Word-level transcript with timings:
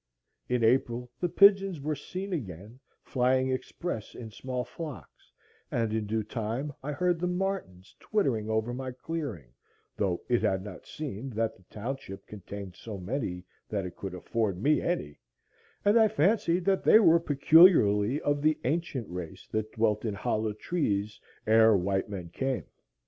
In 0.49 0.63
April 0.63 1.11
the 1.19 1.29
pigeons 1.29 1.79
were 1.79 1.93
seen 1.93 2.33
again 2.33 2.79
flying 3.03 3.51
express 3.51 4.15
in 4.15 4.31
small 4.31 4.63
flocks, 4.65 5.31
and 5.69 5.93
in 5.93 6.07
due 6.07 6.23
time 6.23 6.73
I 6.81 6.91
heard 6.91 7.19
the 7.19 7.27
martins 7.27 7.95
twittering 7.99 8.49
over 8.49 8.73
my 8.73 8.93
clearing, 8.93 9.53
though 9.95 10.23
it 10.27 10.41
had 10.41 10.63
not 10.63 10.87
seemed 10.87 11.33
that 11.33 11.55
the 11.55 11.61
township 11.69 12.25
contained 12.25 12.75
so 12.75 12.97
many 12.97 13.45
that 13.69 13.85
it 13.85 13.95
could 13.95 14.15
afford 14.15 14.57
me 14.59 14.81
any, 14.81 15.19
and 15.85 15.99
I 15.99 16.07
fancied 16.07 16.65
that 16.65 16.83
they 16.83 16.97
were 16.99 17.19
peculiarly 17.19 18.19
of 18.21 18.41
the 18.41 18.57
ancient 18.63 19.07
race 19.07 19.45
that 19.51 19.71
dwelt 19.71 20.03
in 20.03 20.15
hollow 20.15 20.53
trees 20.53 21.21
ere 21.45 21.77
white 21.77 22.09
men 22.09 22.29
came. 22.29 22.65